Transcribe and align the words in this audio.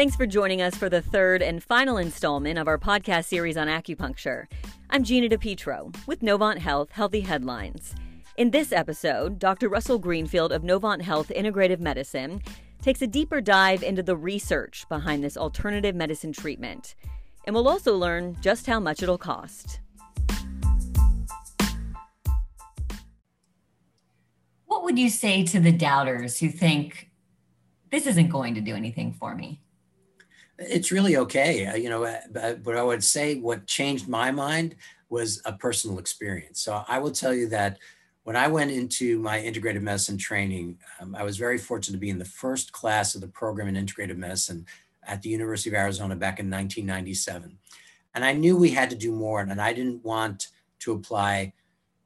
Thanks 0.00 0.16
for 0.16 0.26
joining 0.26 0.62
us 0.62 0.74
for 0.76 0.88
the 0.88 1.02
third 1.02 1.42
and 1.42 1.62
final 1.62 1.98
installment 1.98 2.58
of 2.58 2.68
our 2.68 2.78
podcast 2.78 3.26
series 3.26 3.58
on 3.58 3.66
acupuncture. 3.66 4.46
I'm 4.88 5.04
Gina 5.04 5.28
DiPietro 5.28 5.94
with 6.06 6.20
Novant 6.20 6.58
Health 6.58 6.90
Healthy 6.90 7.20
Headlines. 7.20 7.94
In 8.38 8.50
this 8.50 8.72
episode, 8.72 9.38
Dr. 9.38 9.68
Russell 9.68 9.98
Greenfield 9.98 10.52
of 10.52 10.62
Novant 10.62 11.02
Health 11.02 11.30
Integrative 11.36 11.80
Medicine 11.80 12.40
takes 12.80 13.02
a 13.02 13.06
deeper 13.06 13.42
dive 13.42 13.82
into 13.82 14.02
the 14.02 14.16
research 14.16 14.88
behind 14.88 15.22
this 15.22 15.36
alternative 15.36 15.94
medicine 15.94 16.32
treatment. 16.32 16.94
And 17.44 17.54
we'll 17.54 17.68
also 17.68 17.94
learn 17.94 18.38
just 18.40 18.66
how 18.66 18.80
much 18.80 19.02
it'll 19.02 19.18
cost. 19.18 19.80
Would 24.90 24.98
you 24.98 25.08
say 25.08 25.44
to 25.44 25.60
the 25.60 25.70
doubters 25.70 26.40
who 26.40 26.48
think 26.48 27.10
this 27.92 28.08
isn't 28.08 28.28
going 28.28 28.56
to 28.56 28.60
do 28.60 28.74
anything 28.74 29.12
for 29.12 29.36
me? 29.36 29.60
It's 30.58 30.90
really 30.90 31.16
okay. 31.16 31.80
You 31.80 31.88
know, 31.88 32.18
but 32.32 32.76
I 32.76 32.82
would 32.82 33.04
say 33.04 33.36
what 33.36 33.68
changed 33.68 34.08
my 34.08 34.32
mind 34.32 34.74
was 35.08 35.40
a 35.44 35.52
personal 35.52 36.00
experience. 36.00 36.60
So 36.60 36.82
I 36.88 36.98
will 36.98 37.12
tell 37.12 37.32
you 37.32 37.48
that 37.50 37.78
when 38.24 38.34
I 38.34 38.48
went 38.48 38.72
into 38.72 39.20
my 39.20 39.38
integrative 39.38 39.80
medicine 39.80 40.18
training, 40.18 40.80
um, 41.00 41.14
I 41.14 41.22
was 41.22 41.36
very 41.36 41.56
fortunate 41.56 41.94
to 41.94 42.00
be 42.00 42.10
in 42.10 42.18
the 42.18 42.24
first 42.24 42.72
class 42.72 43.14
of 43.14 43.20
the 43.20 43.28
program 43.28 43.68
in 43.68 43.86
integrative 43.86 44.16
medicine 44.16 44.66
at 45.06 45.22
the 45.22 45.28
University 45.28 45.70
of 45.70 45.74
Arizona 45.74 46.16
back 46.16 46.40
in 46.40 46.50
1997. 46.50 47.56
And 48.16 48.24
I 48.24 48.32
knew 48.32 48.56
we 48.56 48.70
had 48.70 48.90
to 48.90 48.96
do 48.96 49.12
more, 49.12 49.40
and 49.40 49.60
I 49.60 49.72
didn't 49.72 50.04
want 50.04 50.48
to 50.80 50.92
apply 50.92 51.52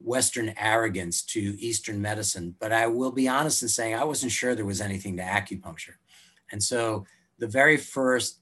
Western 0.05 0.53
arrogance 0.59 1.23
to 1.23 1.41
Eastern 1.59 2.01
medicine. 2.01 2.55
But 2.61 2.73
I 2.73 2.87
will 2.87 3.11
be 3.11 3.27
honest 3.27 3.63
in 3.63 3.69
saying 3.69 3.95
I 3.95 4.05
wasn't 4.05 4.33
sure 4.33 4.55
there 4.55 4.65
was 4.65 4.81
anything 4.81 5.17
to 5.17 5.23
acupuncture. 5.23 5.95
And 6.53 6.63
so 6.63 7.07
the 7.39 7.47
very 7.49 7.77
first 7.77 8.41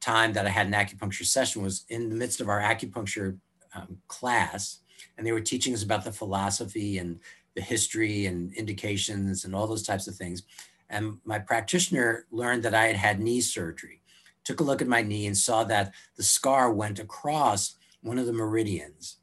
time 0.00 0.32
that 0.34 0.46
I 0.46 0.50
had 0.50 0.66
an 0.66 0.72
acupuncture 0.74 1.24
session 1.24 1.62
was 1.62 1.84
in 1.88 2.08
the 2.08 2.14
midst 2.14 2.40
of 2.40 2.48
our 2.48 2.60
acupuncture 2.60 3.38
um, 3.74 3.98
class, 4.08 4.80
and 5.16 5.26
they 5.26 5.32
were 5.32 5.40
teaching 5.40 5.74
us 5.74 5.82
about 5.82 6.04
the 6.04 6.12
philosophy 6.12 6.98
and 6.98 7.18
the 7.54 7.62
history 7.62 8.26
and 8.26 8.52
indications 8.54 9.44
and 9.44 9.54
all 9.54 9.66
those 9.66 9.82
types 9.82 10.06
of 10.06 10.14
things. 10.14 10.42
And 10.88 11.18
my 11.24 11.38
practitioner 11.38 12.26
learned 12.30 12.62
that 12.64 12.74
I 12.74 12.86
had 12.86 12.96
had 12.96 13.20
knee 13.20 13.40
surgery, 13.40 14.02
took 14.44 14.60
a 14.60 14.64
look 14.64 14.82
at 14.82 14.88
my 14.88 15.02
knee 15.02 15.26
and 15.26 15.36
saw 15.36 15.64
that 15.64 15.92
the 16.16 16.22
scar 16.22 16.72
went 16.72 16.98
across 16.98 17.76
one 18.02 18.18
of 18.18 18.26
the 18.26 18.32
meridians. 18.32 19.16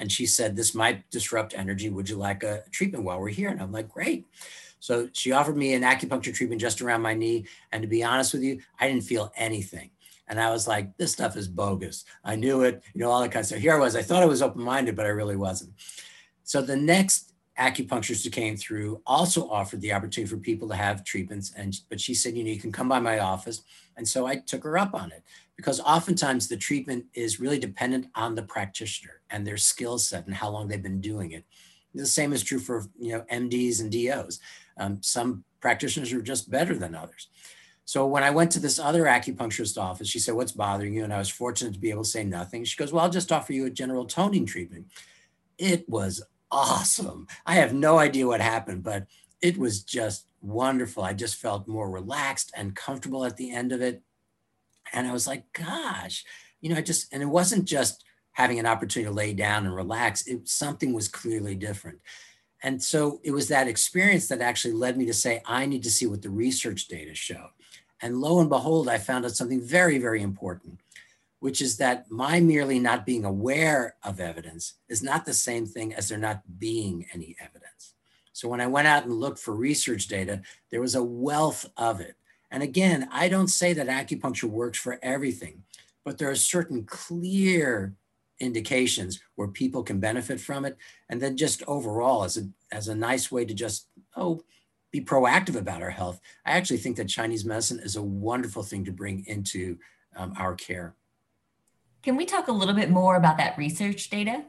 And 0.00 0.10
she 0.10 0.26
said, 0.26 0.56
This 0.56 0.74
might 0.74 1.08
disrupt 1.10 1.54
energy. 1.54 1.90
Would 1.90 2.08
you 2.08 2.16
like 2.16 2.42
a 2.42 2.64
treatment 2.72 3.04
while 3.04 3.20
we're 3.20 3.28
here? 3.28 3.50
And 3.50 3.60
I'm 3.60 3.70
like, 3.70 3.88
Great. 3.88 4.26
So 4.80 5.08
she 5.12 5.30
offered 5.30 5.56
me 5.56 5.74
an 5.74 5.82
acupuncture 5.82 6.34
treatment 6.34 6.60
just 6.60 6.80
around 6.80 7.02
my 7.02 7.14
knee. 7.14 7.46
And 7.70 7.82
to 7.82 7.88
be 7.88 8.02
honest 8.02 8.32
with 8.32 8.42
you, 8.42 8.60
I 8.80 8.88
didn't 8.88 9.04
feel 9.04 9.30
anything. 9.36 9.90
And 10.26 10.40
I 10.40 10.50
was 10.50 10.66
like, 10.66 10.96
this 10.96 11.12
stuff 11.12 11.36
is 11.36 11.48
bogus. 11.48 12.04
I 12.24 12.36
knew 12.36 12.62
it, 12.62 12.82
you 12.94 13.00
know, 13.00 13.10
all 13.10 13.20
that 13.20 13.32
kind 13.32 13.42
of 13.42 13.46
stuff. 13.46 13.58
Here 13.58 13.74
I 13.74 13.78
was, 13.78 13.94
I 13.94 14.02
thought 14.02 14.22
I 14.22 14.26
was 14.26 14.42
open 14.42 14.62
minded, 14.62 14.96
but 14.96 15.04
I 15.04 15.10
really 15.10 15.36
wasn't. 15.36 15.72
So 16.44 16.62
the 16.62 16.76
next 16.76 17.32
acupuncturist 17.58 18.24
who 18.24 18.30
came 18.30 18.56
through 18.56 19.02
also 19.06 19.50
offered 19.50 19.80
the 19.80 19.92
opportunity 19.92 20.30
for 20.30 20.38
people 20.38 20.68
to 20.68 20.74
have 20.74 21.04
treatments. 21.04 21.52
And 21.56 21.78
but 21.90 22.00
she 22.00 22.14
said, 22.14 22.36
you 22.36 22.44
know, 22.44 22.50
you 22.50 22.60
can 22.60 22.72
come 22.72 22.88
by 22.88 23.00
my 23.00 23.18
office. 23.18 23.62
And 24.00 24.08
so 24.08 24.24
I 24.24 24.36
took 24.36 24.64
her 24.64 24.78
up 24.78 24.94
on 24.94 25.12
it 25.12 25.22
because 25.58 25.78
oftentimes 25.78 26.48
the 26.48 26.56
treatment 26.56 27.04
is 27.12 27.38
really 27.38 27.58
dependent 27.58 28.06
on 28.14 28.34
the 28.34 28.42
practitioner 28.42 29.20
and 29.28 29.46
their 29.46 29.58
skill 29.58 29.98
set 29.98 30.24
and 30.24 30.34
how 30.34 30.48
long 30.48 30.68
they've 30.68 30.82
been 30.82 31.02
doing 31.02 31.32
it. 31.32 31.44
The 31.94 32.06
same 32.06 32.32
is 32.32 32.42
true 32.42 32.60
for 32.60 32.86
you 32.98 33.12
know 33.12 33.26
MDs 33.30 33.80
and 33.80 33.92
DOs. 33.92 34.40
Um, 34.78 35.02
some 35.02 35.44
practitioners 35.60 36.14
are 36.14 36.22
just 36.22 36.50
better 36.50 36.74
than 36.74 36.94
others. 36.94 37.28
So 37.84 38.06
when 38.06 38.22
I 38.22 38.30
went 38.30 38.50
to 38.52 38.58
this 38.58 38.78
other 38.78 39.04
acupuncturist 39.04 39.76
office, 39.76 40.08
she 40.08 40.18
said, 40.18 40.34
"What's 40.34 40.52
bothering 40.52 40.94
you?" 40.94 41.04
And 41.04 41.12
I 41.12 41.18
was 41.18 41.28
fortunate 41.28 41.74
to 41.74 41.80
be 41.80 41.90
able 41.90 42.04
to 42.04 42.08
say 42.08 42.24
nothing. 42.24 42.64
She 42.64 42.78
goes, 42.78 42.90
"Well, 42.90 43.04
I'll 43.04 43.10
just 43.10 43.30
offer 43.30 43.52
you 43.52 43.66
a 43.66 43.70
general 43.70 44.06
toning 44.06 44.46
treatment." 44.46 44.86
It 45.58 45.86
was 45.90 46.22
awesome. 46.50 47.26
I 47.44 47.56
have 47.56 47.74
no 47.74 47.98
idea 47.98 48.26
what 48.26 48.40
happened, 48.40 48.82
but 48.82 49.08
it 49.42 49.58
was 49.58 49.82
just 49.82 50.24
wonderful. 50.40 51.02
I 51.02 51.12
just 51.12 51.36
felt 51.36 51.68
more 51.68 51.90
relaxed 51.90 52.52
and 52.56 52.76
comfortable 52.76 53.24
at 53.24 53.36
the 53.36 53.50
end 53.52 53.72
of 53.72 53.80
it. 53.80 54.02
And 54.92 55.06
I 55.06 55.12
was 55.12 55.26
like, 55.26 55.44
gosh, 55.52 56.24
you 56.60 56.70
know, 56.70 56.76
I 56.76 56.82
just, 56.82 57.12
and 57.12 57.22
it 57.22 57.26
wasn't 57.26 57.64
just 57.64 58.04
having 58.32 58.58
an 58.58 58.66
opportunity 58.66 59.08
to 59.08 59.14
lay 59.14 59.32
down 59.32 59.66
and 59.66 59.74
relax, 59.74 60.26
it, 60.26 60.48
something 60.48 60.92
was 60.92 61.08
clearly 61.08 61.54
different. 61.54 62.00
And 62.62 62.82
so 62.82 63.20
it 63.22 63.30
was 63.30 63.48
that 63.48 63.68
experience 63.68 64.28
that 64.28 64.40
actually 64.40 64.74
led 64.74 64.96
me 64.96 65.06
to 65.06 65.14
say, 65.14 65.42
I 65.46 65.66
need 65.66 65.82
to 65.84 65.90
see 65.90 66.06
what 66.06 66.22
the 66.22 66.30
research 66.30 66.88
data 66.88 67.14
show. 67.14 67.48
And 68.02 68.20
lo 68.20 68.40
and 68.40 68.48
behold, 68.48 68.88
I 68.88 68.98
found 68.98 69.24
out 69.24 69.32
something 69.32 69.60
very, 69.60 69.98
very 69.98 70.22
important, 70.22 70.80
which 71.40 71.60
is 71.60 71.76
that 71.78 72.10
my 72.10 72.40
merely 72.40 72.78
not 72.78 73.06
being 73.06 73.24
aware 73.24 73.96
of 74.02 74.20
evidence 74.20 74.74
is 74.88 75.02
not 75.02 75.24
the 75.24 75.34
same 75.34 75.66
thing 75.66 75.94
as 75.94 76.08
there 76.08 76.18
not 76.18 76.42
being 76.58 77.06
any 77.14 77.36
evidence. 77.40 77.94
So 78.40 78.48
when 78.48 78.62
I 78.62 78.68
went 78.68 78.88
out 78.88 79.04
and 79.04 79.12
looked 79.12 79.38
for 79.38 79.54
research 79.54 80.08
data, 80.08 80.40
there 80.70 80.80
was 80.80 80.94
a 80.94 81.04
wealth 81.04 81.66
of 81.76 82.00
it. 82.00 82.16
And 82.50 82.62
again, 82.62 83.06
I 83.12 83.28
don't 83.28 83.48
say 83.48 83.74
that 83.74 83.86
acupuncture 83.86 84.48
works 84.48 84.78
for 84.78 84.98
everything, 85.02 85.62
but 86.06 86.16
there 86.16 86.30
are 86.30 86.34
certain 86.34 86.84
clear 86.84 87.92
indications 88.38 89.20
where 89.34 89.48
people 89.48 89.82
can 89.82 90.00
benefit 90.00 90.40
from 90.40 90.64
it. 90.64 90.78
And 91.10 91.20
then 91.20 91.36
just 91.36 91.62
overall, 91.66 92.24
as 92.24 92.38
a, 92.38 92.48
as 92.72 92.88
a 92.88 92.94
nice 92.94 93.30
way 93.30 93.44
to 93.44 93.52
just, 93.52 93.88
oh, 94.16 94.42
be 94.90 95.02
proactive 95.02 95.56
about 95.56 95.82
our 95.82 95.90
health, 95.90 96.18
I 96.46 96.52
actually 96.52 96.78
think 96.78 96.96
that 96.96 97.10
Chinese 97.10 97.44
medicine 97.44 97.80
is 97.80 97.96
a 97.96 98.02
wonderful 98.02 98.62
thing 98.62 98.86
to 98.86 98.90
bring 98.90 99.22
into 99.26 99.76
um, 100.16 100.32
our 100.38 100.54
care. 100.54 100.94
Can 102.02 102.16
we 102.16 102.24
talk 102.24 102.48
a 102.48 102.52
little 102.52 102.74
bit 102.74 102.88
more 102.88 103.16
about 103.16 103.36
that 103.36 103.58
research 103.58 104.08
data? 104.08 104.44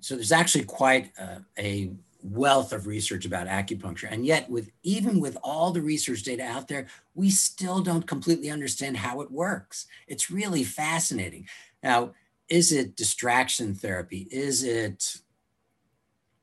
So 0.00 0.16
there's 0.16 0.32
actually 0.32 0.64
quite 0.64 1.12
uh, 1.16 1.38
a 1.56 1.92
wealth 2.22 2.72
of 2.72 2.86
research 2.86 3.24
about 3.24 3.48
acupuncture. 3.48 4.10
And 4.10 4.24
yet, 4.24 4.48
with 4.48 4.70
even 4.82 5.20
with 5.20 5.36
all 5.42 5.72
the 5.72 5.82
research 5.82 6.22
data 6.22 6.44
out 6.44 6.68
there, 6.68 6.86
we 7.14 7.30
still 7.30 7.80
don't 7.80 8.06
completely 8.06 8.50
understand 8.50 8.96
how 8.96 9.20
it 9.20 9.30
works. 9.30 9.86
It's 10.06 10.30
really 10.30 10.64
fascinating. 10.64 11.48
Now, 11.82 12.12
is 12.48 12.72
it 12.72 12.96
distraction 12.96 13.74
therapy? 13.74 14.28
Is 14.30 14.62
it 14.62 15.16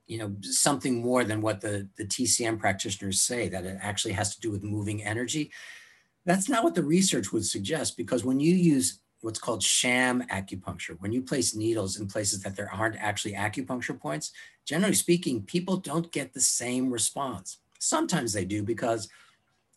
you 0.07 0.17
know 0.17 0.35
something 0.41 1.01
more 1.01 1.23
than 1.23 1.41
what 1.41 1.61
the, 1.61 1.87
the 1.95 2.05
TCM 2.05 2.59
practitioners 2.59 3.21
say 3.21 3.47
that 3.47 3.65
it 3.65 3.77
actually 3.81 4.13
has 4.13 4.35
to 4.35 4.41
do 4.41 4.51
with 4.51 4.63
moving 4.63 5.03
energy? 5.03 5.51
That's 6.25 6.49
not 6.49 6.63
what 6.63 6.75
the 6.75 6.83
research 6.83 7.31
would 7.31 7.45
suggest 7.45 7.95
because 7.95 8.25
when 8.25 8.39
you 8.39 8.53
use 8.53 8.99
what's 9.21 9.39
called 9.39 9.61
sham 9.61 10.23
acupuncture, 10.31 10.95
when 10.99 11.11
you 11.11 11.21
place 11.21 11.55
needles 11.55 11.99
in 11.99 12.07
places 12.07 12.41
that 12.41 12.55
there 12.55 12.71
aren't 12.71 12.95
actually 12.97 13.33
acupuncture 13.33 13.99
points, 13.99 14.31
generally 14.65 14.95
speaking, 14.95 15.41
people 15.43 15.77
don't 15.77 16.11
get 16.11 16.33
the 16.33 16.41
same 16.41 16.91
response. 16.91 17.57
Sometimes 17.79 18.33
they 18.33 18.45
do 18.45 18.63
because 18.63 19.09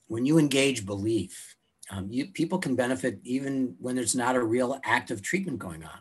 when 0.07 0.27
you 0.27 0.39
engage 0.39 0.87
belief, 0.87 1.57
um, 1.91 2.09
you, 2.11 2.27
people 2.27 2.59
can 2.59 2.77
benefit 2.77 3.19
even 3.23 3.75
when 3.79 3.97
there's 3.97 4.15
not 4.15 4.37
a 4.37 4.43
real 4.43 4.81
active 4.85 5.23
treatment 5.23 5.59
going 5.59 5.83
on. 5.83 5.99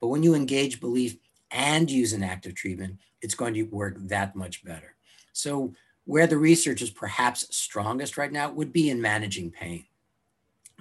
But 0.00 0.08
when 0.08 0.22
you 0.22 0.34
engage 0.34 0.80
belief 0.80 1.16
and 1.50 1.90
use 1.90 2.12
an 2.12 2.22
active 2.22 2.54
treatment, 2.54 2.98
it's 3.20 3.34
going 3.34 3.54
to 3.54 3.62
work 3.64 3.96
that 3.98 4.36
much 4.36 4.64
better. 4.64 4.96
So 5.32 5.74
where 6.04 6.26
the 6.26 6.36
research 6.38 6.82
is 6.82 6.90
perhaps 6.90 7.56
strongest 7.56 8.16
right 8.16 8.30
now 8.30 8.50
would 8.50 8.72
be 8.72 8.90
in 8.90 9.00
managing 9.00 9.50
pain. 9.50 9.86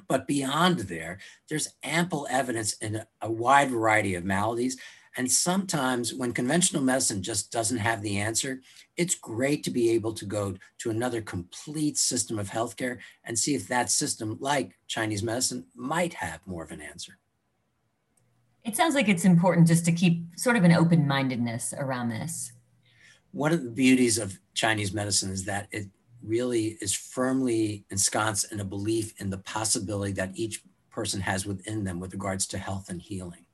But 0.07 0.27
beyond 0.27 0.79
there, 0.79 1.19
there's 1.49 1.75
ample 1.83 2.27
evidence 2.29 2.73
in 2.73 3.03
a 3.21 3.31
wide 3.31 3.71
variety 3.71 4.15
of 4.15 4.23
maladies. 4.23 4.77
And 5.15 5.31
sometimes 5.31 6.13
when 6.13 6.33
conventional 6.33 6.81
medicine 6.81 7.21
just 7.21 7.51
doesn't 7.51 7.77
have 7.77 8.01
the 8.01 8.17
answer, 8.17 8.61
it's 8.97 9.15
great 9.15 9.63
to 9.63 9.71
be 9.71 9.91
able 9.91 10.13
to 10.13 10.25
go 10.25 10.55
to 10.79 10.89
another 10.89 11.21
complete 11.21 11.97
system 11.97 12.39
of 12.39 12.49
healthcare 12.49 12.97
and 13.23 13.37
see 13.37 13.53
if 13.53 13.67
that 13.67 13.91
system, 13.91 14.37
like 14.39 14.77
Chinese 14.87 15.21
medicine, 15.21 15.65
might 15.75 16.15
have 16.15 16.39
more 16.47 16.63
of 16.63 16.71
an 16.71 16.81
answer. 16.81 17.19
It 18.63 18.75
sounds 18.75 18.95
like 18.95 19.09
it's 19.09 19.25
important 19.25 19.67
just 19.67 19.85
to 19.85 19.91
keep 19.91 20.23
sort 20.37 20.55
of 20.55 20.63
an 20.63 20.71
open 20.71 21.07
mindedness 21.07 21.73
around 21.77 22.09
this. 22.09 22.53
One 23.31 23.51
of 23.51 23.63
the 23.63 23.71
beauties 23.71 24.17
of 24.17 24.39
Chinese 24.53 24.93
medicine 24.93 25.31
is 25.31 25.45
that 25.45 25.67
it 25.71 25.87
really 26.25 26.77
is 26.81 26.93
firmly 26.93 27.85
ensconced 27.89 28.51
in 28.51 28.59
a 28.59 28.65
belief 28.65 29.13
in 29.19 29.29
the 29.29 29.37
possibility 29.39 30.13
that 30.13 30.31
each 30.35 30.61
person 30.89 31.19
has 31.21 31.45
within 31.45 31.83
them 31.83 31.99
with 31.99 32.13
regards 32.13 32.47
to 32.47 32.57
health 32.57 32.89
and 32.89 33.01
healing. 33.01 33.45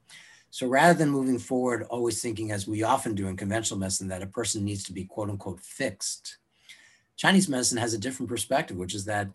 So 0.52 0.68
rather 0.68 0.98
than 0.98 1.10
moving 1.10 1.40
forward, 1.40 1.86
always 1.90 2.22
thinking, 2.22 2.52
as 2.52 2.68
we 2.68 2.84
often 2.84 3.14
do 3.14 3.28
in 3.28 3.38
conventional 3.38 3.80
medicine, 3.80 4.08
that 4.08 4.24
a 4.24 4.28
person 4.28 4.66
needs 4.66 4.84
to 4.86 4.94
be 4.94 5.06
quote 5.06 5.30
unquote 5.30 5.60
fixed, 5.60 6.38
Chinese 7.18 7.50
medicine 7.50 7.78
has 7.78 7.94
a 7.94 8.00
different 8.00 8.30
perspective, 8.30 8.78
which 8.78 8.96
is 8.96 9.06
that 9.06 9.28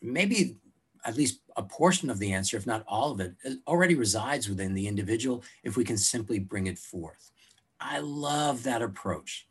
maybe 0.00 0.56
at 1.04 1.16
least 1.16 1.40
a 1.56 1.62
portion 1.62 2.10
of 2.10 2.18
the 2.18 2.32
answer, 2.32 2.56
if 2.56 2.66
not 2.66 2.84
all 2.86 3.10
of 3.10 3.20
it, 3.20 3.34
already 3.66 3.94
resides 3.94 4.48
within 4.48 4.74
the 4.74 4.86
individual 4.86 5.42
if 5.64 5.76
we 5.76 5.84
can 5.84 5.96
simply 5.96 6.38
bring 6.38 6.66
it 6.66 6.78
forth. 6.78 7.30
I 7.80 7.98
love 7.98 8.62
that 8.62 8.82
approach. 8.82 9.48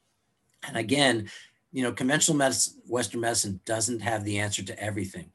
And 0.66 0.78
again, 0.78 1.30
you 1.72 1.84
know, 1.84 1.92
conventional 1.92 2.38
medicine, 2.38 2.82
Western 2.88 3.22
medicine 3.22 3.60
doesn't 3.66 4.02
have 4.02 4.24
the 4.24 4.40
answer 4.40 4.64
to 4.64 4.80
everything. 4.80 5.32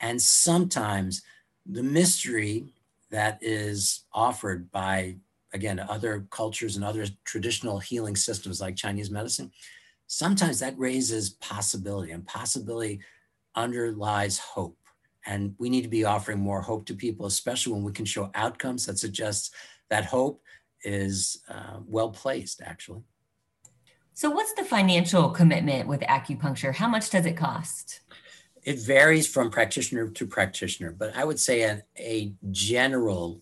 And 0.00 0.20
sometimes 0.20 1.22
the 1.64 1.82
mystery 1.82 2.74
that 3.10 3.38
is 3.40 4.04
offered 4.12 4.70
by, 4.70 5.16
again, 5.52 5.78
other 5.80 6.26
cultures 6.30 6.76
and 6.76 6.84
other 6.84 7.06
traditional 7.24 7.78
healing 7.78 8.16
systems 8.16 8.60
like 8.60 8.76
Chinese 8.76 9.10
medicine, 9.10 9.50
sometimes 10.06 10.58
that 10.60 10.78
raises 10.78 11.30
possibility, 11.30 12.12
and 12.12 12.26
possibility 12.26 13.00
underlies 13.54 14.38
hope. 14.38 14.76
And 15.24 15.54
we 15.58 15.70
need 15.70 15.82
to 15.82 15.88
be 15.88 16.04
offering 16.04 16.40
more 16.40 16.60
hope 16.60 16.84
to 16.86 16.94
people, 16.94 17.26
especially 17.26 17.74
when 17.74 17.84
we 17.84 17.92
can 17.92 18.04
show 18.04 18.30
outcomes 18.34 18.86
that 18.86 18.98
suggest 18.98 19.54
that 19.88 20.04
hope 20.04 20.42
is 20.82 21.42
uh, 21.48 21.78
well 21.86 22.10
placed, 22.10 22.60
actually. 22.60 23.02
So, 24.14 24.30
what's 24.30 24.52
the 24.54 24.64
financial 24.64 25.30
commitment 25.30 25.88
with 25.88 26.00
acupuncture? 26.02 26.74
How 26.74 26.88
much 26.88 27.10
does 27.10 27.26
it 27.26 27.36
cost? 27.36 28.00
It 28.62 28.78
varies 28.78 29.26
from 29.26 29.50
practitioner 29.50 30.08
to 30.08 30.26
practitioner, 30.26 30.92
but 30.92 31.16
I 31.16 31.24
would 31.24 31.40
say 31.40 31.62
a, 31.62 31.82
a 31.98 32.32
general 32.50 33.40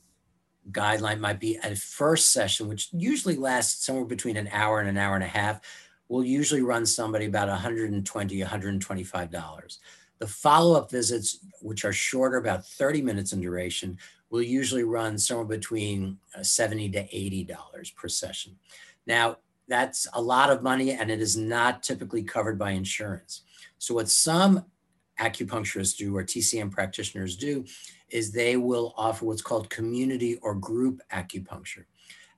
guideline 0.70 1.18
might 1.18 1.40
be 1.40 1.58
a 1.62 1.74
first 1.74 2.32
session, 2.32 2.68
which 2.68 2.88
usually 2.92 3.36
lasts 3.36 3.84
somewhere 3.84 4.04
between 4.04 4.36
an 4.36 4.48
hour 4.52 4.80
and 4.80 4.88
an 4.88 4.96
hour 4.96 5.14
and 5.14 5.24
a 5.24 5.28
half, 5.28 5.60
will 6.08 6.24
usually 6.24 6.62
run 6.62 6.86
somebody 6.86 7.26
about 7.26 7.48
$120, 7.48 8.04
$125 8.04 9.78
the 10.20 10.26
follow-up 10.26 10.90
visits 10.90 11.38
which 11.62 11.84
are 11.84 11.92
shorter 11.92 12.36
about 12.36 12.64
30 12.64 13.02
minutes 13.02 13.32
in 13.32 13.40
duration 13.40 13.98
will 14.28 14.42
usually 14.42 14.84
run 14.84 15.18
somewhere 15.18 15.46
between 15.46 16.18
uh, 16.38 16.42
70 16.42 16.90
to 16.90 17.16
80 17.16 17.44
dollars 17.44 17.90
per 17.90 18.06
session 18.06 18.56
now 19.06 19.38
that's 19.70 20.06
a 20.12 20.20
lot 20.20 20.50
of 20.50 20.62
money 20.62 20.90
and 20.90 21.10
it 21.10 21.20
is 21.20 21.36
not 21.36 21.82
typically 21.82 22.22
covered 22.22 22.58
by 22.58 22.72
insurance 22.72 23.42
so 23.78 23.94
what 23.94 24.10
some 24.10 24.64
acupuncturists 25.18 25.96
do 25.96 26.14
or 26.14 26.22
tcm 26.22 26.70
practitioners 26.70 27.36
do 27.36 27.64
is 28.10 28.30
they 28.32 28.56
will 28.58 28.92
offer 28.98 29.24
what's 29.24 29.42
called 29.42 29.70
community 29.70 30.36
or 30.42 30.54
group 30.54 31.00
acupuncture 31.12 31.84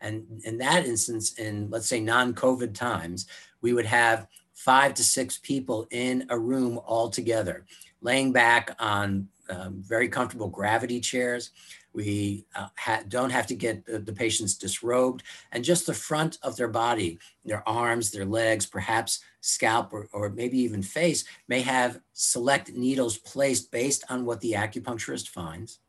and 0.01 0.25
in 0.45 0.59
that 0.59 0.87
instance 0.87 1.39
in 1.39 1.69
let's 1.71 1.89
say 1.89 2.01
non-covid 2.01 2.75
times 2.75 3.27
we 3.61 3.73
would 3.73 3.87
have 3.87 4.29
five 4.63 4.95
to 4.95 5.03
six 5.03 5.39
people 5.39 5.87
in 5.91 6.27
a 6.29 6.39
room 6.39 6.79
all 6.87 7.09
together, 7.09 7.65
laying 8.01 8.33
back 8.33 8.75
on 8.79 9.29
um, 9.51 9.83
very 9.83 10.09
comfortable 10.09 10.49
gravity 10.49 11.01
chairs. 11.01 11.51
We 11.95 12.47
uh, 12.55 12.69
ha- 12.79 13.03
don't 13.09 13.31
have 13.31 13.47
to 13.49 13.55
get 13.55 13.85
the, 13.85 13.99
the, 13.99 14.13
patients 14.13 14.55
disrobed, 14.55 15.23
and 15.53 15.65
just 15.65 15.87
the 15.87 15.95
front 15.95 16.39
of 16.43 16.57
their 16.57 16.69
body, 16.69 17.19
their 17.45 17.67
arms, 17.69 18.11
their 18.11 18.25
legs, 18.25 18.67
perhaps 18.67 19.21
scalp, 19.41 19.93
or, 19.93 20.09
or 20.13 20.31
maybe 20.31 20.59
even 20.59 20.83
face, 20.83 21.25
may 21.49 21.61
have 21.61 22.01
select 22.13 22.73
needles 22.73 23.19
placed 23.19 23.71
based 23.71 24.05
on 24.09 24.25
what 24.25 24.41
the 24.41 24.53
acupuncturist 24.53 25.29
finds. 25.29 25.81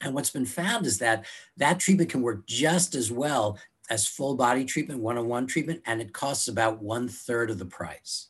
And 0.00 0.14
what's 0.14 0.30
been 0.30 0.46
found 0.46 0.86
is 0.86 0.98
that 0.98 1.24
that 1.56 1.78
treatment 1.78 2.10
can 2.10 2.22
work 2.22 2.46
just 2.46 2.94
as 2.94 3.10
well 3.10 3.58
as 3.88 4.06
full 4.06 4.34
body 4.34 4.64
treatment, 4.64 5.00
one 5.00 5.16
on 5.16 5.28
one 5.28 5.46
treatment, 5.46 5.82
and 5.86 6.00
it 6.00 6.12
costs 6.12 6.48
about 6.48 6.82
one 6.82 7.08
third 7.08 7.50
of 7.50 7.58
the 7.58 7.66
price. 7.66 8.28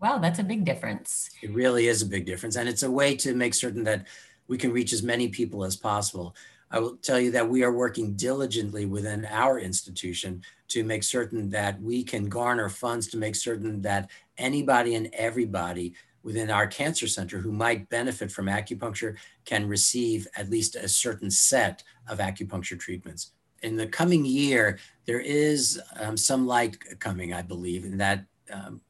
Wow, 0.00 0.18
that's 0.18 0.38
a 0.38 0.44
big 0.44 0.64
difference. 0.64 1.30
It 1.42 1.54
really 1.54 1.86
is 1.86 2.02
a 2.02 2.06
big 2.06 2.26
difference. 2.26 2.56
And 2.56 2.68
it's 2.68 2.82
a 2.82 2.90
way 2.90 3.16
to 3.16 3.34
make 3.34 3.54
certain 3.54 3.82
that 3.84 4.06
we 4.48 4.58
can 4.58 4.72
reach 4.72 4.92
as 4.92 5.02
many 5.02 5.28
people 5.28 5.64
as 5.64 5.76
possible. 5.76 6.34
I 6.70 6.80
will 6.80 6.96
tell 6.96 7.20
you 7.20 7.30
that 7.30 7.48
we 7.48 7.62
are 7.62 7.72
working 7.72 8.14
diligently 8.14 8.86
within 8.86 9.24
our 9.26 9.58
institution 9.58 10.42
to 10.68 10.82
make 10.82 11.04
certain 11.04 11.48
that 11.50 11.80
we 11.80 12.02
can 12.02 12.28
garner 12.28 12.68
funds 12.68 13.06
to 13.08 13.16
make 13.16 13.36
certain 13.36 13.80
that 13.82 14.10
anybody 14.36 14.96
and 14.96 15.08
everybody 15.12 15.94
within 16.24 16.50
our 16.50 16.66
cancer 16.66 17.06
center 17.06 17.38
who 17.38 17.52
might 17.52 17.88
benefit 17.88 18.32
from 18.32 18.46
acupuncture 18.46 19.16
can 19.44 19.68
receive 19.68 20.26
at 20.36 20.50
least 20.50 20.74
a 20.74 20.88
certain 20.88 21.30
set 21.30 21.84
of 22.08 22.18
acupuncture 22.18 22.78
treatments 22.78 23.30
in 23.62 23.76
the 23.76 23.86
coming 23.86 24.24
year, 24.24 24.78
there 25.06 25.20
is 25.20 25.80
um, 25.98 26.16
some 26.16 26.46
light 26.46 26.78
coming, 26.98 27.32
I 27.32 27.42
believe, 27.42 27.84
in 27.84 27.96
that 27.98 28.24
um, 28.52 28.80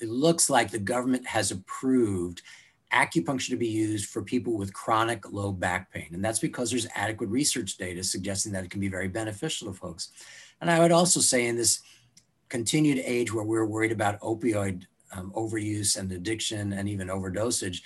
it 0.00 0.08
looks 0.08 0.48
like 0.48 0.70
the 0.70 0.78
government 0.78 1.26
has 1.26 1.50
approved 1.50 2.42
acupuncture 2.92 3.50
to 3.50 3.56
be 3.56 3.68
used 3.68 4.08
for 4.08 4.22
people 4.22 4.56
with 4.56 4.72
chronic 4.72 5.30
low 5.32 5.52
back 5.52 5.92
pain. 5.92 6.08
And 6.12 6.24
that's 6.24 6.38
because 6.38 6.70
there's 6.70 6.86
adequate 6.94 7.28
research 7.28 7.76
data 7.76 8.02
suggesting 8.02 8.52
that 8.52 8.64
it 8.64 8.70
can 8.70 8.80
be 8.80 8.88
very 8.88 9.08
beneficial 9.08 9.68
to 9.68 9.74
folks. 9.74 10.10
And 10.60 10.70
I 10.70 10.80
would 10.80 10.92
also 10.92 11.20
say 11.20 11.46
in 11.46 11.56
this 11.56 11.80
continued 12.48 13.02
age 13.04 13.32
where 13.32 13.44
we're 13.44 13.66
worried 13.66 13.92
about 13.92 14.20
opioid 14.20 14.84
um, 15.12 15.32
overuse 15.34 15.98
and 15.98 16.10
addiction 16.12 16.72
and 16.72 16.88
even 16.88 17.08
overdosage, 17.08 17.82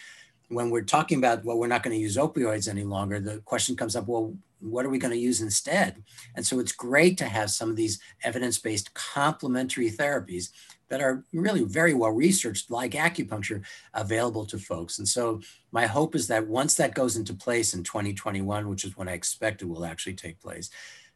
when 0.49 0.70
we're 0.70 0.82
talking 0.82 1.19
about, 1.19 1.44
well, 1.44 1.58
we're 1.58 1.66
not 1.66 1.82
going 1.82 1.96
to 1.96 2.00
use 2.00 2.16
opioids 2.16 2.69
any 2.69 2.84
longer, 2.84 3.20
the 3.20 3.38
question 3.40 3.75
comes 3.75 3.96
up, 3.96 4.06
well, 4.06 4.34
what 4.60 4.84
are 4.84 4.90
we 4.90 4.98
going 4.98 5.12
to 5.12 5.19
use 5.19 5.40
instead? 5.40 6.02
And 6.37 6.46
so 6.46 6.60
it's 6.60 6.72
great 6.72 7.19
to 7.19 7.25
have 7.25 7.50
some 7.50 7.70
of 7.70 7.76
these 7.76 8.00
evidence 8.22 8.58
based 8.58 8.94
complementary 8.94 9.90
therapies 9.90 10.50
that 10.93 11.00
are 11.00 11.25
really 11.33 11.65
very 11.65 11.94
well 11.94 12.11
researched, 12.11 12.71
like 12.71 12.93
acupuncture, 12.93 13.65
available 13.94 14.44
to 14.44 14.59
folks. 14.59 14.99
And 14.99 15.09
so 15.09 15.41
my 15.71 15.87
hope 15.87 16.15
is 16.15 16.29
that 16.29 16.47
once 16.47 16.75
that 16.75 16.94
goes 16.94 17.17
into 17.17 17.33
place 17.33 17.73
in 17.73 17.83
2021, 17.83 18.69
which 18.69 18.85
is 18.85 18.94
when 18.94 19.09
I 19.09 19.12
expect 19.12 19.62
it 19.62 19.71
will 19.71 19.87
actually 19.87 20.17
take 20.17 20.39
place, 20.39 20.69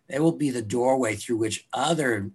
it 0.08 0.22
will 0.22 0.32
be 0.32 0.48
the 0.48 0.62
doorway 0.62 1.14
through 1.14 1.36
which 1.36 1.66
other 1.74 2.30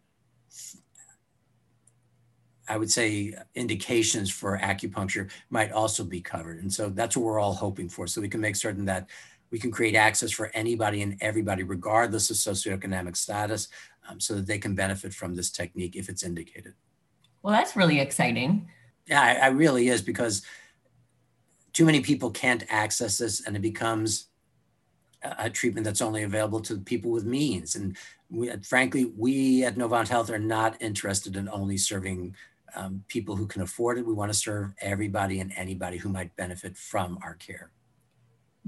I 2.69 2.77
would 2.77 2.91
say 2.91 3.33
indications 3.55 4.29
for 4.29 4.59
acupuncture 4.59 5.31
might 5.49 5.71
also 5.71 6.03
be 6.03 6.21
covered. 6.21 6.59
And 6.59 6.71
so 6.71 6.89
that's 6.89 7.17
what 7.17 7.25
we're 7.25 7.39
all 7.39 7.55
hoping 7.55 7.89
for. 7.89 8.05
So 8.05 8.21
we 8.21 8.29
can 8.29 8.39
make 8.39 8.55
certain 8.55 8.85
that 8.85 9.09
we 9.49 9.57
can 9.57 9.71
create 9.71 9.95
access 9.95 10.31
for 10.31 10.51
anybody 10.53 11.01
and 11.01 11.17
everybody, 11.21 11.63
regardless 11.63 12.29
of 12.29 12.37
socioeconomic 12.37 13.17
status, 13.17 13.67
um, 14.07 14.19
so 14.19 14.35
that 14.35 14.45
they 14.45 14.59
can 14.59 14.75
benefit 14.75 15.11
from 15.11 15.35
this 15.35 15.49
technique 15.49 15.95
if 15.95 16.07
it's 16.07 16.21
indicated. 16.21 16.75
Well, 17.43 17.53
that's 17.53 17.75
really 17.75 17.99
exciting. 17.99 18.69
Yeah, 19.07 19.47
it 19.47 19.53
really 19.53 19.87
is 19.87 20.01
because 20.01 20.43
too 21.73 21.85
many 21.85 22.01
people 22.01 22.31
can't 22.31 22.63
access 22.69 23.17
this 23.17 23.45
and 23.45 23.55
it 23.55 23.61
becomes 23.61 24.27
a 25.23 25.49
treatment 25.49 25.85
that's 25.85 26.01
only 26.01 26.23
available 26.23 26.59
to 26.61 26.77
people 26.77 27.11
with 27.11 27.25
means. 27.25 27.75
And 27.75 27.95
we, 28.29 28.51
frankly, 28.63 29.05
we 29.05 29.63
at 29.63 29.75
Novant 29.75 30.07
Health 30.07 30.29
are 30.29 30.39
not 30.39 30.81
interested 30.81 31.35
in 31.35 31.47
only 31.49 31.77
serving 31.77 32.35
um, 32.75 33.03
people 33.07 33.35
who 33.35 33.45
can 33.45 33.61
afford 33.61 33.97
it. 33.97 34.05
We 34.05 34.13
want 34.13 34.31
to 34.31 34.37
serve 34.37 34.73
everybody 34.79 35.39
and 35.39 35.51
anybody 35.55 35.97
who 35.97 36.09
might 36.09 36.35
benefit 36.35 36.77
from 36.77 37.19
our 37.23 37.35
care. 37.35 37.71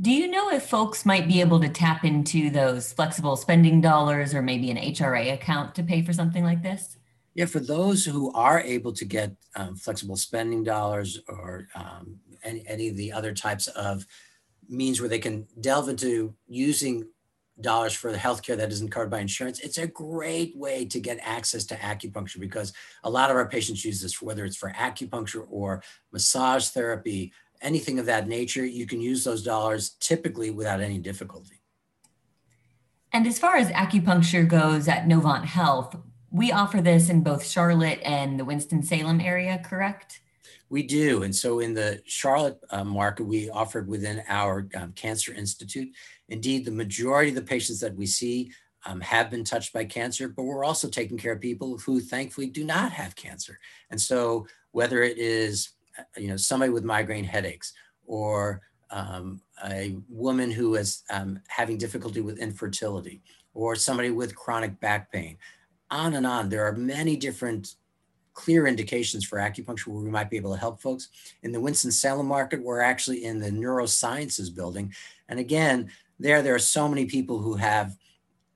Do 0.01 0.11
you 0.11 0.27
know 0.27 0.51
if 0.51 0.67
folks 0.67 1.05
might 1.05 1.27
be 1.27 1.39
able 1.39 1.59
to 1.59 1.69
tap 1.69 2.03
into 2.03 2.49
those 2.49 2.91
flexible 2.93 3.35
spending 3.35 3.79
dollars 3.79 4.33
or 4.33 4.41
maybe 4.41 4.71
an 4.71 4.77
HRA 4.77 5.33
account 5.33 5.75
to 5.75 5.83
pay 5.83 6.01
for 6.01 6.13
something 6.13 6.43
like 6.43 6.63
this? 6.63 6.97
Yeah, 7.35 7.45
for 7.45 7.59
those 7.59 8.05
who 8.05 8.31
are 8.33 8.59
able 8.61 8.93
to 8.93 9.05
get 9.05 9.35
um, 9.55 9.75
flexible 9.75 10.15
spending 10.15 10.63
dollars 10.63 11.19
or 11.27 11.67
um, 11.75 12.19
any, 12.43 12.63
any 12.67 12.89
of 12.89 12.97
the 12.97 13.11
other 13.11 13.33
types 13.33 13.67
of 13.67 14.05
means 14.69 14.99
where 14.99 15.09
they 15.09 15.19
can 15.19 15.47
delve 15.59 15.89
into 15.89 16.35
using 16.47 17.05
dollars 17.61 17.93
for 17.93 18.11
the 18.11 18.17
healthcare 18.17 18.57
that 18.57 18.71
isn't 18.71 18.89
covered 18.89 19.09
by 19.09 19.19
insurance, 19.19 19.59
it's 19.59 19.77
a 19.77 19.87
great 19.87 20.55
way 20.57 20.85
to 20.85 20.99
get 20.99 21.19
access 21.21 21.65
to 21.65 21.75
acupuncture 21.75 22.39
because 22.39 22.73
a 23.03 23.09
lot 23.09 23.29
of 23.29 23.35
our 23.35 23.47
patients 23.47 23.85
use 23.85 24.01
this, 24.01 24.21
whether 24.21 24.45
it's 24.45 24.57
for 24.57 24.71
acupuncture 24.71 25.45
or 25.49 25.83
massage 26.11 26.69
therapy, 26.69 27.31
anything 27.61 27.99
of 27.99 28.05
that 28.05 28.27
nature, 28.27 28.65
you 28.65 28.85
can 28.85 28.99
use 28.99 29.23
those 29.23 29.43
dollars 29.43 29.91
typically 29.99 30.51
without 30.51 30.81
any 30.81 30.97
difficulty. 30.97 31.61
And 33.11 33.27
as 33.27 33.37
far 33.37 33.55
as 33.57 33.69
acupuncture 33.69 34.47
goes 34.47 34.87
at 34.87 35.05
Novant 35.05 35.45
Health, 35.45 35.95
we 36.33 36.51
offer 36.51 36.81
this 36.81 37.09
in 37.09 37.21
both 37.21 37.45
Charlotte 37.45 37.99
and 38.03 38.39
the 38.39 38.43
Winston-Salem 38.43 39.21
area, 39.21 39.61
correct? 39.63 40.21
We 40.67 40.81
do. 40.81 41.21
And 41.21 41.33
so 41.33 41.59
in 41.59 41.75
the 41.75 42.01
Charlotte 42.05 42.59
uh, 42.71 42.83
market, 42.83 43.25
we 43.25 43.51
offered 43.51 43.87
within 43.87 44.23
our 44.27 44.67
um, 44.75 44.93
Cancer 44.93 45.31
Institute. 45.31 45.89
Indeed, 46.29 46.65
the 46.65 46.71
majority 46.71 47.29
of 47.29 47.35
the 47.35 47.43
patients 47.43 47.79
that 47.81 47.95
we 47.95 48.07
see 48.07 48.51
um, 48.87 48.99
have 49.01 49.29
been 49.29 49.43
touched 49.43 49.73
by 49.73 49.85
cancer, 49.85 50.27
but 50.27 50.43
we're 50.43 50.65
also 50.65 50.89
taking 50.89 51.19
care 51.19 51.33
of 51.33 51.39
people 51.39 51.77
who 51.77 51.99
thankfully 51.99 52.47
do 52.47 52.63
not 52.63 52.91
have 52.91 53.15
cancer. 53.15 53.59
And 53.91 54.01
so 54.01 54.47
whether 54.71 55.03
it 55.03 55.19
is 55.19 55.69
uh, 55.99 56.03
you 56.17 56.29
know, 56.29 56.37
somebody 56.37 56.71
with 56.71 56.83
migraine 56.83 57.23
headaches 57.23 57.73
or 58.07 58.61
um, 58.89 59.39
a 59.65 59.97
woman 60.09 60.49
who 60.49 60.75
is 60.75 61.03
um, 61.11 61.39
having 61.47 61.77
difficulty 61.77 62.21
with 62.21 62.39
infertility 62.39 63.21
or 63.53 63.75
somebody 63.75 64.09
with 64.09 64.35
chronic 64.35 64.79
back 64.79 65.11
pain, 65.11 65.37
on 65.93 66.15
and 66.15 66.25
on. 66.25 66.49
There 66.49 66.65
are 66.65 66.73
many 66.73 67.15
different 67.15 67.75
clear 68.33 68.65
indications 68.65 69.23
for 69.23 69.37
acupuncture 69.37 69.87
where 69.87 70.03
we 70.03 70.09
might 70.09 70.29
be 70.29 70.37
able 70.37 70.53
to 70.53 70.59
help 70.59 70.81
folks. 70.81 71.09
In 71.43 71.51
the 71.51 71.61
Winston-Salem 71.61 72.25
market, 72.25 72.63
we're 72.63 72.81
actually 72.81 73.23
in 73.23 73.39
the 73.39 73.51
neurosciences 73.51 74.53
building. 74.53 74.91
And 75.29 75.39
again, 75.39 75.91
there, 76.19 76.41
there 76.41 76.55
are 76.55 76.59
so 76.77 76.89
many 76.89 77.05
people 77.05 77.37
who 77.37 77.53
have 77.53 77.95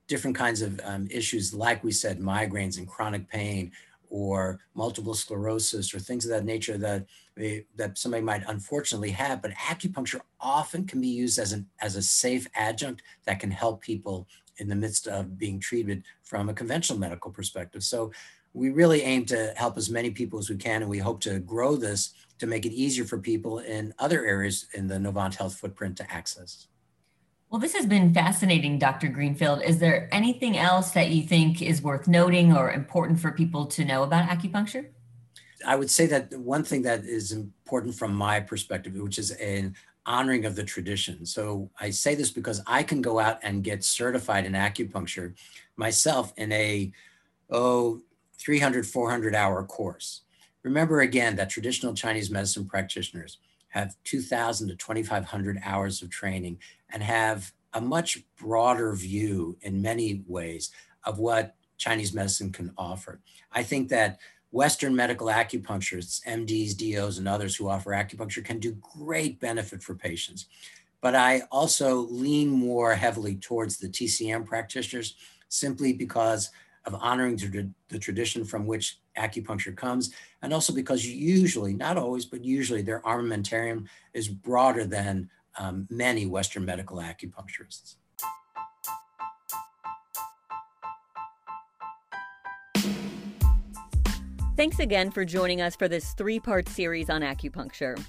different 0.08 0.36
kinds 0.36 0.62
of 0.64 0.80
um, 0.84 1.08
issues, 1.12 1.54
like 1.54 1.84
we 1.84 1.92
said, 1.92 2.20
migraines 2.20 2.78
and 2.78 2.88
chronic 2.88 3.30
pain, 3.30 3.72
or 4.10 4.60
multiple 4.74 5.14
sclerosis, 5.14 5.94
or 5.94 6.00
things 6.00 6.26
of 6.26 6.32
that 6.32 6.46
nature 6.46 6.78
that 6.78 7.06
they, 7.36 7.66
that 7.76 7.98
somebody 7.98 8.24
might 8.24 8.42
unfortunately 8.48 9.12
have. 9.12 9.42
But 9.42 9.52
acupuncture 9.52 10.22
often 10.40 10.86
can 10.86 11.02
be 11.02 11.10
used 11.10 11.38
as 11.38 11.52
an 11.52 11.68
as 11.82 11.98
a 11.98 12.02
safe 12.02 12.48
adjunct 12.56 13.04
that 13.26 13.40
can 13.42 13.52
help 13.52 13.82
people 13.82 14.28
in 14.58 14.68
the 14.68 14.76
midst 14.76 15.08
of 15.08 15.38
being 15.38 15.60
treated 15.60 16.04
from 16.24 16.50
a 16.50 16.54
conventional 16.54 17.00
medical 17.00 17.32
perspective. 17.32 17.84
So 17.84 18.12
we 18.54 18.70
really 18.70 19.02
aim 19.02 19.26
to 19.26 19.54
help 19.56 19.78
as 19.78 19.90
many 19.90 20.10
people 20.10 20.40
as 20.40 20.50
we 20.50 20.58
can, 20.58 20.82
and 20.82 20.90
we 20.90 21.00
hope 21.00 21.22
to 21.22 21.40
grow 21.40 21.76
this 21.76 22.14
to 22.40 22.48
make 22.48 22.66
it 22.66 22.72
easier 22.72 23.06
for 23.06 23.18
people 23.18 23.60
in 23.60 23.94
other 24.00 24.26
areas 24.26 24.68
in 24.74 24.88
the 24.88 24.96
Novant 24.96 25.36
Health 25.36 25.56
footprint 25.56 25.98
to 25.98 26.12
access. 26.12 26.68
Well, 27.50 27.62
this 27.62 27.74
has 27.76 27.86
been 27.86 28.14
fascinating, 28.14 28.78
Dr. 28.78 29.08
Greenfield. 29.08 29.62
Is 29.62 29.80
there 29.80 30.10
anything 30.12 30.58
else 30.58 30.92
that 30.92 31.12
you 31.12 31.24
think 31.24 31.62
is 31.62 31.82
worth 31.82 32.08
noting 32.08 32.56
or 32.56 32.72
important 32.72 33.20
for 33.20 33.32
people 33.32 33.66
to 33.68 33.86
know 33.86 34.04
about 34.04 34.28
acupuncture? 34.28 34.88
I 35.66 35.76
would 35.76 35.90
say 35.90 36.08
that 36.08 36.34
one 36.34 36.64
thing 36.64 36.82
that 36.84 37.06
is 37.06 37.32
important 37.32 37.96
from 37.96 38.14
my 38.14 38.42
perspective, 38.42 38.94
which 38.96 39.18
is 39.18 39.32
an 39.32 39.76
honoring 40.08 40.46
of 40.46 40.56
the 40.56 40.64
tradition. 40.64 41.26
So 41.26 41.70
I 41.80 41.92
say 41.92 42.16
this 42.16 42.32
because 42.32 42.62
I 42.66 42.82
can 42.82 43.02
go 43.02 43.20
out 43.20 43.40
and 43.44 43.64
get 43.64 43.84
certified 43.84 44.46
in 44.46 44.54
acupuncture 44.54 45.36
myself 45.76 46.34
in 46.38 46.52
a, 46.54 46.92
oh, 47.50 48.02
300, 48.40 48.88
400 48.88 49.36
hour 49.36 49.64
course. 49.64 50.22
Remember 50.64 51.02
again 51.02 51.36
that 51.36 51.50
traditional 51.50 51.94
Chinese 51.94 52.32
medicine 52.32 52.66
practitioners 52.66 53.38
have 53.70 53.96
2,000 54.06 54.70
to 54.70 54.76
2,500 54.76 55.60
hours 55.64 56.02
of 56.02 56.10
training 56.10 56.58
and 56.90 57.04
have 57.04 57.52
a 57.74 57.82
much 57.82 58.24
broader 58.38 58.96
view 58.96 59.58
in 59.62 59.82
many 59.82 60.24
ways 60.26 60.72
of 61.04 61.20
what 61.20 61.56
Chinese 61.78 62.14
medicine 62.14 62.52
can 62.52 62.74
offer. 62.78 63.20
I 63.52 63.64
think 63.64 63.90
that 63.90 64.20
Western 64.58 64.96
medical 64.96 65.28
acupuncturists, 65.28 66.26
MDs, 66.26 66.76
DOs, 66.76 67.20
and 67.20 67.28
others 67.28 67.56
who 67.56 67.70
offer 67.70 67.92
acupuncture 67.92 68.44
can 68.44 68.58
do 68.58 68.72
great 68.98 69.40
benefit 69.40 69.84
for 69.84 69.94
patients. 69.94 70.48
But 71.00 71.14
I 71.14 71.44
also 71.52 72.08
lean 72.10 72.50
more 72.50 72.96
heavily 72.96 73.36
towards 73.36 73.78
the 73.78 73.88
TCM 73.88 74.48
practitioners 74.48 75.14
simply 75.48 75.94
because 75.94 76.50
of 76.86 76.96
honoring 76.96 77.36
the 77.90 78.00
tradition 78.00 78.44
from 78.44 78.66
which 78.66 78.98
acupuncture 79.16 79.76
comes, 79.78 80.12
and 80.42 80.52
also 80.52 80.74
because 80.74 81.06
usually, 81.06 81.76
not 81.76 81.96
always, 81.96 82.26
but 82.26 82.44
usually 82.44 82.82
their 82.82 83.02
armamentarium 83.02 83.86
is 84.16 84.28
broader 84.28 84.86
than 84.86 85.30
um, 85.60 85.86
many 85.92 86.26
Western 86.26 86.66
medical 86.66 86.98
acupuncturists. 86.98 87.98
Thanks 94.58 94.80
again 94.80 95.12
for 95.12 95.24
joining 95.24 95.62
us 95.62 95.76
for 95.76 95.88
this 95.88 96.14
three 96.14 96.40
part 96.40 96.68
series 96.68 97.12
on 97.12 97.22
acupuncture. 97.22 98.04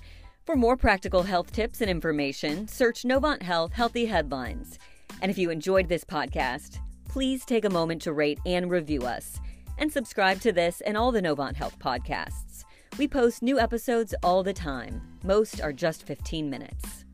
For 0.47 0.57
more 0.57 0.79
practical 0.79 1.23
health 1.23 1.53
tips 1.53 1.83
and 1.83 1.91
information, 1.91 2.67
search 2.67 3.03
Novant 3.03 3.43
Health 3.43 3.75
Healthy 3.75 4.07
Headlines. 4.07 4.79
And 5.21 5.31
if 5.31 5.37
you 5.37 5.51
enjoyed 5.51 5.91
this 5.91 6.05
podcast, 6.05 6.79
please 7.07 7.45
take 7.45 7.67
a 7.67 7.71
moment 7.71 8.01
to 8.01 8.15
rate 8.15 8.39
and 8.47 8.71
review 8.71 9.03
us. 9.03 9.39
And 9.77 9.93
subscribe 9.93 10.41
to 10.41 10.51
this 10.51 10.81
and 10.81 10.97
all 10.97 11.13
the 11.13 11.21
Novant 11.21 11.57
Health 11.57 11.79
podcasts. 11.79 12.65
We 12.99 13.09
post 13.09 13.43
new 13.43 13.61
episodes 13.61 14.15
all 14.23 14.43
the 14.43 14.55
time. 14.55 15.03
Most 15.25 15.61
are 15.61 15.75
just 15.75 16.07
15 16.07 16.49
minutes. 16.49 17.05